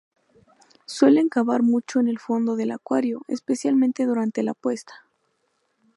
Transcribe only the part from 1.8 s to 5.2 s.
en el fondo del acuario, especialmente durante la puesta.